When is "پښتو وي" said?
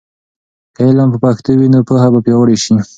1.23-1.67